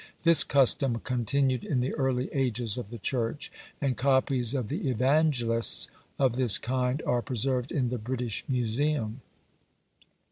This 0.23 0.43
custom 0.43 0.99
continued 1.03 1.63
in 1.63 1.79
the 1.79 1.93
early 1.93 2.27
ages 2.33 2.75
of 2.75 2.89
the 2.89 2.97
church; 2.97 3.51
and 3.79 3.95
copies 3.95 4.55
of 4.55 4.67
the 4.67 4.89
evangelists 4.89 5.89
of 6.17 6.37
this 6.37 6.57
kind 6.57 7.03
are 7.05 7.21
preserved 7.21 7.71
in 7.71 7.89
the 7.89 7.99
British 7.99 8.43
Museum. 8.49 9.21